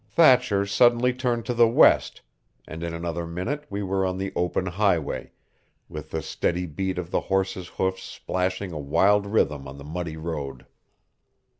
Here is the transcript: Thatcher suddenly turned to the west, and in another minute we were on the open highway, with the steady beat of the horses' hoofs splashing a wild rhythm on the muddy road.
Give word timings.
Thatcher 0.09 0.65
suddenly 0.65 1.13
turned 1.13 1.45
to 1.45 1.53
the 1.53 1.67
west, 1.67 2.21
and 2.67 2.81
in 2.81 2.91
another 2.91 3.27
minute 3.27 3.65
we 3.69 3.83
were 3.83 4.03
on 4.03 4.17
the 4.17 4.33
open 4.35 4.65
highway, 4.65 5.31
with 5.87 6.09
the 6.09 6.23
steady 6.23 6.65
beat 6.65 6.97
of 6.97 7.11
the 7.11 7.19
horses' 7.21 7.67
hoofs 7.67 8.01
splashing 8.01 8.71
a 8.71 8.79
wild 8.79 9.27
rhythm 9.27 9.67
on 9.67 9.77
the 9.77 9.83
muddy 9.83 10.17
road. 10.17 10.65